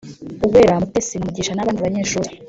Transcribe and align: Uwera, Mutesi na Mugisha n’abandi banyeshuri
Uwera, 0.47 0.79
Mutesi 0.81 1.15
na 1.17 1.23
Mugisha 1.27 1.53
n’abandi 1.55 1.79
banyeshuri 1.85 2.29